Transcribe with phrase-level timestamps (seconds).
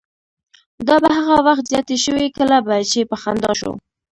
[0.87, 3.71] دا به هغه وخت زیاتې شوې کله به چې په خندا شو.